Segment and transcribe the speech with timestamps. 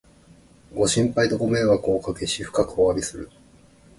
[0.73, 3.29] ご心配とご迷惑をおかけし、深くおわびする